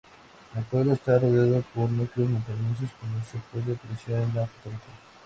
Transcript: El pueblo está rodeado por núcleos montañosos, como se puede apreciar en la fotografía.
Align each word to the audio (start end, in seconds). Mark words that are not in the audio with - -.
El 0.57 0.63
pueblo 0.63 0.93
está 0.93 1.19
rodeado 1.19 1.61
por 1.75 1.87
núcleos 1.91 2.27
montañosos, 2.27 2.89
como 2.99 3.19
se 3.23 3.37
puede 3.53 3.75
apreciar 3.75 4.21
en 4.23 4.33
la 4.33 4.47
fotografía. 4.47 4.95